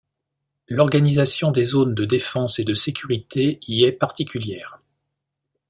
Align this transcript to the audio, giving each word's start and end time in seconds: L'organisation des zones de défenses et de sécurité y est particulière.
L'organisation 0.67 1.51
des 1.51 1.63
zones 1.63 1.93
de 1.93 2.05
défenses 2.05 2.57
et 2.57 2.63
de 2.63 2.73
sécurité 2.73 3.59
y 3.67 3.83
est 3.85 3.91
particulière. 3.91 4.81